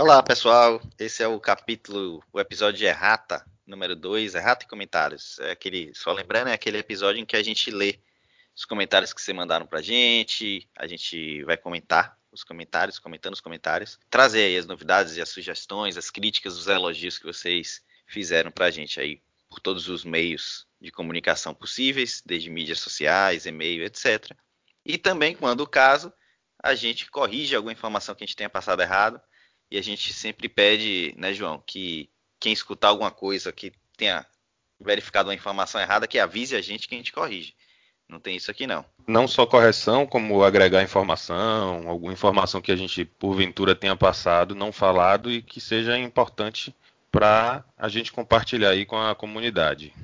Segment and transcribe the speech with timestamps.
[0.00, 0.80] Olá, pessoal.
[0.98, 5.38] Esse é o capítulo, o episódio de Errata, número 2, Errata e Comentários.
[5.40, 8.00] É aquele, só lembrando, é aquele episódio em que a gente lê
[8.56, 13.42] os comentários que você mandaram pra gente, a gente vai comentar os comentários, comentando os
[13.42, 18.50] comentários, trazer aí as novidades e as sugestões, as críticas, os elogios que vocês fizeram
[18.50, 24.34] pra gente aí por todos os meios de comunicação possíveis, desde mídias sociais, e-mail, etc.
[24.82, 26.10] E também, quando o caso,
[26.58, 29.20] a gente corrige alguma informação que a gente tenha passado errado
[29.70, 34.26] e a gente sempre pede, né, João, que quem escutar alguma coisa que tenha
[34.80, 37.54] verificado uma informação errada, que avise a gente que a gente corrige.
[38.08, 38.84] Não tem isso aqui não.
[39.06, 44.72] Não só correção, como agregar informação, alguma informação que a gente porventura tenha passado, não
[44.72, 46.74] falado e que seja importante
[47.12, 49.94] para a gente compartilhar aí com a comunidade.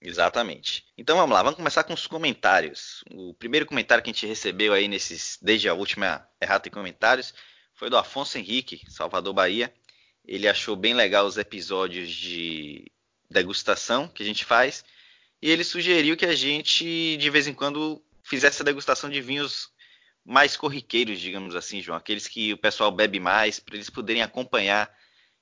[0.00, 0.84] Exatamente.
[0.96, 3.04] Então vamos lá, vamos começar com os comentários.
[3.10, 7.34] O primeiro comentário que a gente recebeu aí nesses, desde a última errata em comentários,
[7.82, 9.74] foi do Afonso Henrique, Salvador, Bahia.
[10.24, 12.88] Ele achou bem legal os episódios de
[13.28, 14.84] degustação que a gente faz.
[15.42, 19.68] E ele sugeriu que a gente, de vez em quando, fizesse a degustação de vinhos
[20.24, 21.98] mais corriqueiros, digamos assim, João.
[21.98, 24.88] Aqueles que o pessoal bebe mais, para eles poderem acompanhar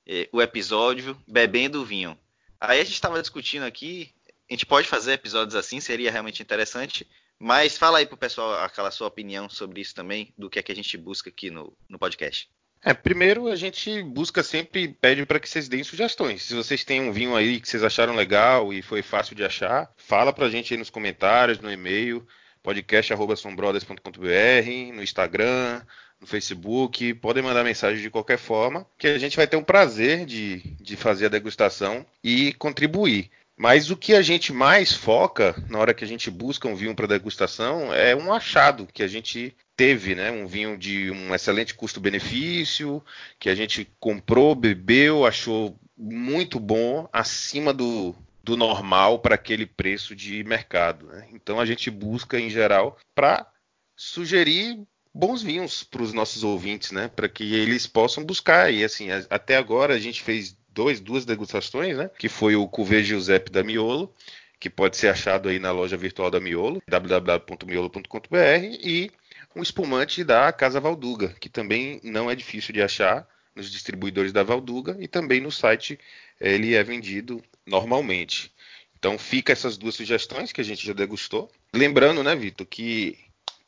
[0.06, 2.19] eh, o episódio bebendo o vinho.
[2.59, 4.15] Aí a gente estava discutindo aqui,
[4.48, 7.06] a gente pode fazer episódios assim, seria realmente interessante.
[7.43, 10.71] Mas fala aí pro pessoal aquela sua opinião sobre isso também, do que é que
[10.71, 12.51] a gente busca aqui no, no podcast.
[12.83, 16.43] É, primeiro a gente busca sempre, pede para que vocês deem sugestões.
[16.43, 19.91] Se vocês têm um vinho aí que vocês acharam legal e foi fácil de achar,
[19.97, 22.27] fala pra gente aí nos comentários, no e-mail,
[22.63, 25.81] podcast.sombrothers.com.br, no Instagram,
[26.21, 30.27] no Facebook, podem mandar mensagem de qualquer forma, que a gente vai ter um prazer
[30.27, 33.31] de, de fazer a degustação e contribuir.
[33.61, 36.94] Mas o que a gente mais foca na hora que a gente busca um vinho
[36.94, 40.30] para degustação é um achado que a gente teve, né?
[40.30, 43.05] Um vinho de um excelente custo-benefício,
[43.38, 50.16] que a gente comprou, bebeu, achou muito bom, acima do, do normal para aquele preço
[50.16, 51.09] de mercado.
[51.09, 51.28] Né?
[51.34, 53.47] Então a gente busca, em geral, para
[53.94, 54.82] sugerir
[55.12, 57.09] bons vinhos para os nossos ouvintes, né?
[57.09, 58.72] Para que eles possam buscar.
[58.72, 62.10] E assim, até agora a gente fez dois, duas degustações, né?
[62.19, 64.14] Que foi o Cuvée Giuseppe da Miolo,
[64.58, 68.36] que pode ser achado aí na loja virtual da Miolo, www.miolo.com.br,
[68.84, 69.10] e
[69.54, 74.42] um espumante da Casa Valduga, que também não é difícil de achar nos distribuidores da
[74.42, 75.98] Valduga e também no site
[76.41, 78.52] ele é vendido normalmente.
[78.98, 81.50] Então fica essas duas sugestões que a gente já degustou.
[81.75, 83.19] Lembrando, né, Vitor, que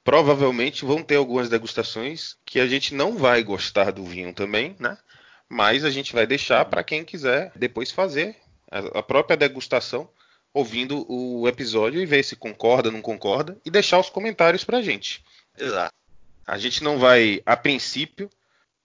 [0.05, 4.97] provavelmente vão ter algumas degustações que a gente não vai gostar do vinho também, né?
[5.53, 8.37] Mas a gente vai deixar para quem quiser depois fazer
[8.71, 10.09] a própria degustação,
[10.55, 14.83] ouvindo o episódio e ver se concorda, não concorda e deixar os comentários para a
[14.83, 15.23] gente.
[15.59, 15.95] Exato.
[16.47, 18.31] A gente não vai, a princípio,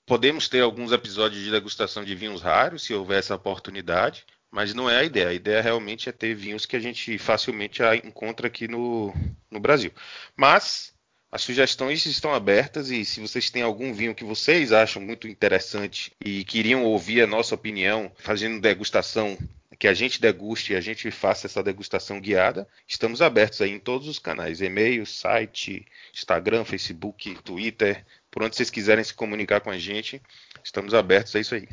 [0.05, 4.89] podemos ter alguns episódios de degustação de vinhos raros, se houver essa oportunidade, mas não
[4.89, 5.29] é a ideia.
[5.29, 9.13] A ideia realmente é ter vinhos que a gente facilmente encontra aqui no,
[9.49, 9.93] no Brasil.
[10.35, 10.93] Mas
[11.31, 16.11] as sugestões estão abertas e se vocês têm algum vinho que vocês acham muito interessante
[16.23, 19.37] e queriam ouvir a nossa opinião, fazendo degustação,
[19.77, 23.79] que a gente deguste e a gente faça essa degustação guiada, estamos abertos aí em
[23.79, 29.69] todos os canais, e-mail, site, Instagram, Facebook, Twitter, por onde vocês quiserem se comunicar com
[29.69, 30.21] a gente,
[30.63, 31.67] estamos abertos a isso aí.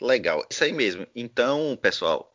[0.00, 1.06] Legal, isso aí mesmo.
[1.14, 2.32] Então, pessoal,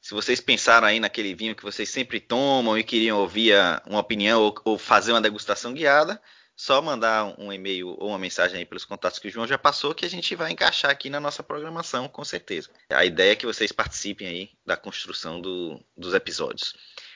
[0.00, 3.54] se vocês pensaram aí naquele vinho que vocês sempre tomam e queriam ouvir
[3.86, 6.20] uma opinião ou, ou fazer uma degustação guiada,
[6.56, 9.94] só mandar um e-mail ou uma mensagem aí pelos contatos que o João já passou,
[9.94, 12.70] que a gente vai encaixar aqui na nossa programação, com certeza.
[12.90, 16.74] A ideia é que vocês participem aí da construção do, dos episódios.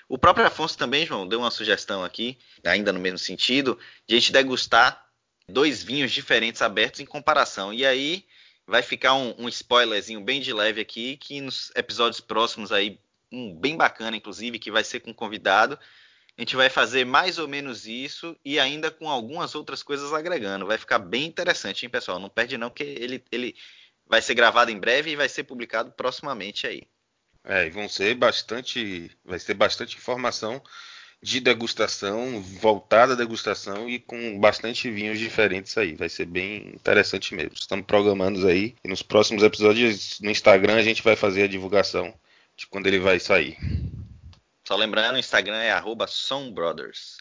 [0.08, 4.18] O próprio Afonso também, João, deu uma sugestão aqui, ainda no mesmo sentido, de a
[4.18, 5.04] gente degustar
[5.48, 7.72] dois vinhos diferentes abertos em comparação.
[7.72, 8.24] E aí
[8.66, 12.98] vai ficar um, um, spoilerzinho bem de leve aqui, que nos episódios próximos aí,
[13.30, 15.78] um bem bacana, inclusive, que vai ser com convidado,
[16.36, 20.66] a gente vai fazer mais ou menos isso e ainda com algumas outras coisas agregando.
[20.66, 22.18] Vai ficar bem interessante, hein, pessoal?
[22.18, 23.54] Não perde não, que ele, ele
[24.06, 26.82] vai ser gravado em breve e vai ser publicado proximamente aí.
[27.44, 30.62] É, e vão ser bastante, vai ser bastante informação
[31.24, 35.94] de degustação, voltada à degustação e com bastante vinhos diferentes aí.
[35.94, 37.54] Vai ser bem interessante mesmo.
[37.54, 42.14] Estamos programando aí e nos próximos episódios no Instagram a gente vai fazer a divulgação
[42.54, 43.56] de quando ele vai sair.
[44.68, 45.72] Só lembrando, o Instagram é
[46.06, 47.16] @sombrothers.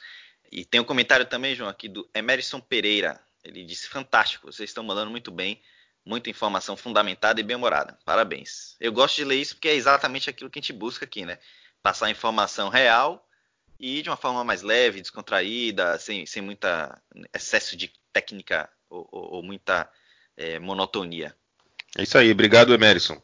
[0.52, 3.22] E tem um comentário também, João, aqui do Emerson Pereira.
[3.42, 5.62] Ele disse: "Fantástico, vocês estão mandando muito bem,
[6.06, 7.98] muita informação fundamentada e bem-humorada.
[8.04, 8.76] Parabéns".
[8.82, 11.40] Eu gosto de ler isso porque é exatamente aquilo que a gente busca aqui, né?
[11.82, 13.26] Passar informação real
[13.80, 17.02] e de uma forma mais leve, descontraída, sem, sem muita
[17.34, 19.90] excesso de técnica ou, ou, ou muita
[20.38, 21.36] é, monotonia.
[21.98, 23.22] É isso aí, obrigado, Emerson.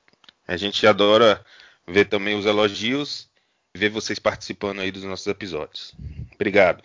[0.48, 1.44] A gente adora
[1.88, 3.30] ver também os elogios
[3.76, 5.94] e ver vocês participando aí dos nossos episódios.
[6.34, 6.84] Obrigado.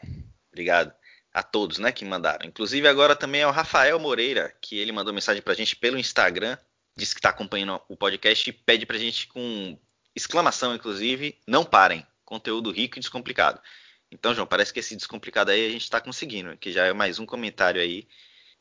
[0.52, 0.92] Obrigado
[1.32, 2.46] a todos, né, que mandaram.
[2.46, 6.56] Inclusive agora também é o Rafael Moreira, que ele mandou mensagem pra gente pelo Instagram,
[6.96, 9.76] disse que está acompanhando o podcast e pede pra gente com
[10.14, 13.60] exclamação, inclusive, não parem, conteúdo rico e descomplicado.
[14.10, 17.20] Então, João, parece que esse descomplicado aí a gente está conseguindo, que já é mais
[17.20, 18.08] um comentário aí,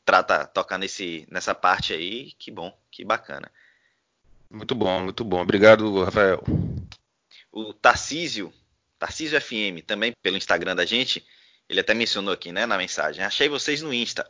[0.04, 3.50] trata, toca nesse, nessa parte aí, que bom, que bacana.
[4.48, 5.40] Muito bom, muito bom.
[5.40, 6.40] Obrigado, Rafael.
[7.50, 8.52] O Tarcísio,
[8.96, 11.26] Tarcísio FM, também pelo Instagram da gente,
[11.68, 13.24] ele até mencionou aqui, né, na mensagem.
[13.24, 14.28] Achei vocês no Insta.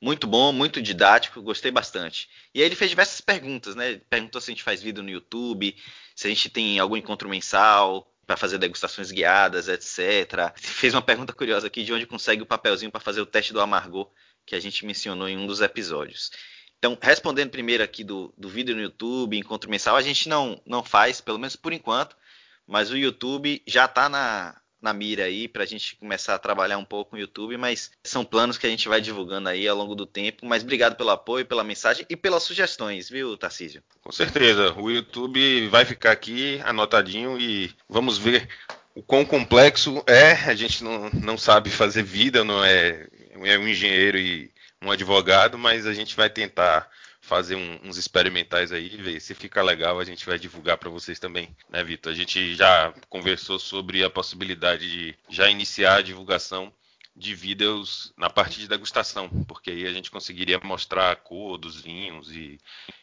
[0.00, 2.28] Muito bom, muito didático, gostei bastante.
[2.52, 4.00] E aí ele fez diversas perguntas, né?
[4.08, 5.76] Perguntou se a gente faz vídeo no YouTube,
[6.16, 10.52] se a gente tem algum encontro mensal para fazer degustações guiadas, etc.
[10.54, 13.60] Fez uma pergunta curiosa aqui de onde consegue o papelzinho para fazer o teste do
[13.60, 14.08] amargor
[14.46, 16.30] que a gente mencionou em um dos episódios.
[16.78, 20.84] Então, respondendo primeiro aqui do, do vídeo no YouTube, encontro mensal, a gente não, não
[20.84, 22.16] faz, pelo menos por enquanto,
[22.68, 26.78] mas o YouTube já está na, na mira aí para a gente começar a trabalhar
[26.78, 29.94] um pouco no YouTube, mas são planos que a gente vai divulgando aí ao longo
[29.94, 30.46] do tempo.
[30.46, 33.82] Mas obrigado pelo apoio, pela mensagem e pelas sugestões, viu, Tarcísio?
[34.02, 34.72] Com certeza.
[34.74, 38.48] O YouTube vai ficar aqui anotadinho e vamos ver
[38.94, 40.32] o quão complexo é.
[40.32, 43.06] A gente não, não sabe fazer vida, não é,
[43.44, 44.50] é um engenheiro e
[44.82, 46.88] um advogado, mas a gente vai tentar
[47.20, 51.18] fazer um, uns experimentais aí, ver se fica legal, a gente vai divulgar para vocês
[51.18, 52.12] também, né, Vitor?
[52.12, 56.72] A gente já conversou sobre a possibilidade de já iniciar a divulgação
[57.14, 61.80] de vídeos na parte de degustação, porque aí a gente conseguiria mostrar a cor dos
[61.80, 62.58] vinhos e,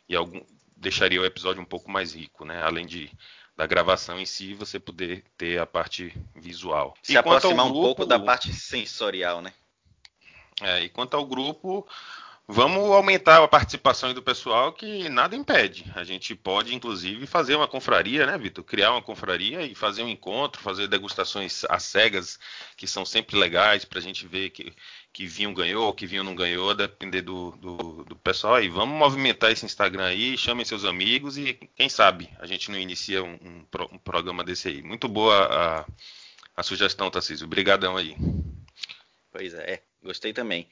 [0.09, 0.41] e algum,
[0.75, 2.61] deixaria o episódio um pouco mais rico, né?
[2.63, 3.11] Além de
[3.55, 6.95] da gravação em si, você poder ter a parte visual.
[7.01, 9.51] Se e aproximar grupo, um pouco da parte sensorial, né?
[10.61, 11.87] É, e quanto ao grupo,
[12.49, 15.83] Vamos aumentar a participação do pessoal, que nada impede.
[15.93, 18.63] A gente pode, inclusive, fazer uma confraria, né, Vitor?
[18.63, 22.39] Criar uma confraria e fazer um encontro, fazer degustações às cegas,
[22.77, 24.73] que são sempre legais para a gente ver que,
[25.11, 28.63] que vinho ganhou, que vinho não ganhou, depender do, do, do, pessoal.
[28.63, 32.79] E vamos movimentar esse Instagram aí, chamem seus amigos e quem sabe a gente não
[32.79, 34.81] inicia um, um, um programa desse aí.
[34.81, 35.85] Muito boa a,
[36.55, 37.45] a sugestão, Tarcísio.
[37.45, 38.15] Obrigadão aí.
[39.33, 40.69] Pois é, gostei também.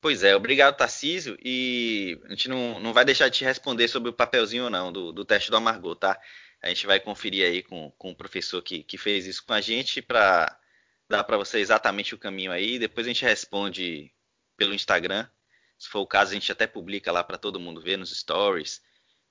[0.00, 1.36] Pois é, obrigado, Tarcísio.
[1.44, 5.12] E a gente não, não vai deixar de te responder sobre o papelzinho não, do,
[5.12, 6.20] do teste do Amargor, tá?
[6.62, 9.60] A gente vai conferir aí com, com o professor que, que fez isso com a
[9.60, 10.58] gente para
[11.08, 12.78] dar para você exatamente o caminho aí.
[12.78, 14.12] Depois a gente responde
[14.56, 15.26] pelo Instagram.
[15.78, 18.82] Se for o caso, a gente até publica lá para todo mundo ver nos stories.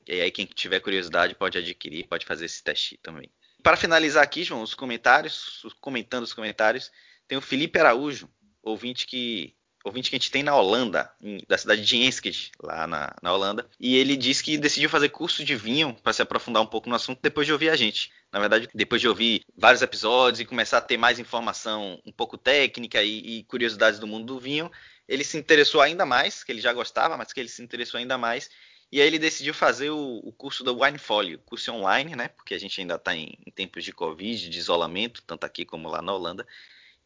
[0.08, 3.32] E aí, quem tiver curiosidade pode adquirir, pode fazer esse teste também.
[3.64, 6.92] Para finalizar aqui, João, os comentários, comentando os comentários,
[7.28, 8.30] tem o Felipe Araújo,
[8.62, 9.56] ouvinte que
[9.86, 13.34] ouvinte que a gente tem na Holanda, em, da cidade de Enschede, lá na, na,
[13.34, 16.90] Holanda, e ele disse que decidiu fazer curso de vinho para se aprofundar um pouco
[16.90, 18.12] no assunto depois de ouvir a gente.
[18.32, 22.38] Na verdade, depois de ouvir vários episódios e começar a ter mais informação um pouco
[22.38, 24.72] técnica e, e curiosidades do mundo do vinho,
[25.08, 28.18] ele se interessou ainda mais, que ele já gostava, mas que ele se interessou ainda
[28.18, 28.50] mais,
[28.92, 32.30] e aí ele decidiu fazer o, o curso da Winefolio, curso online, né?
[32.30, 35.90] Porque a gente ainda está em, em tempos de Covid, de isolamento, tanto aqui como
[35.90, 36.48] lá na Holanda.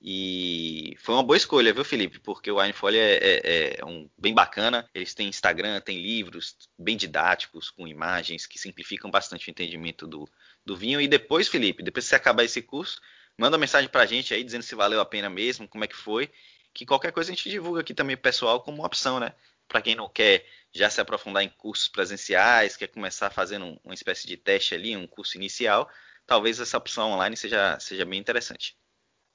[0.01, 2.19] E foi uma boa escolha, viu, Felipe?
[2.19, 4.89] Porque o Winefolio é, é, é, um, bem bacana.
[4.93, 10.27] Eles têm Instagram, têm livros bem didáticos, com imagens que simplificam bastante o entendimento do,
[10.65, 11.01] do vinho.
[11.01, 13.01] E depois, Felipe, depois que você acabar esse curso,
[13.37, 15.95] manda uma mensagem pra gente aí dizendo se valeu a pena mesmo, como é que
[15.95, 16.31] foi.
[16.73, 19.33] Que qualquer coisa a gente divulga aqui também pessoal como opção, né?
[19.67, 24.25] Para quem não quer já se aprofundar em cursos presenciais, quer começar fazendo uma espécie
[24.27, 25.89] de teste ali, um curso inicial,
[26.25, 28.78] talvez essa opção online seja, seja bem interessante.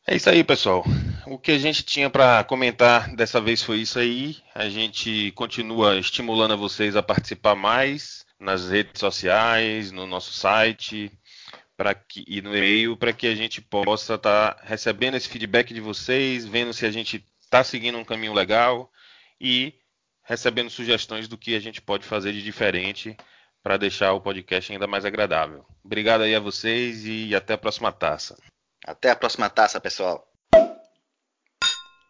[0.07, 0.85] É isso aí, pessoal.
[1.27, 4.37] O que a gente tinha para comentar dessa vez foi isso aí.
[4.55, 11.11] A gente continua estimulando vocês a participar mais nas redes sociais, no nosso site
[12.09, 15.81] que, e no e-mail para que a gente possa estar tá recebendo esse feedback de
[15.81, 18.91] vocês, vendo se a gente está seguindo um caminho legal
[19.41, 19.75] e
[20.23, 23.17] recebendo sugestões do que a gente pode fazer de diferente
[23.63, 25.65] para deixar o podcast ainda mais agradável.
[25.83, 28.37] Obrigado aí a vocês e até a próxima taça.
[28.87, 30.34] Até a próxima taça, pessoal.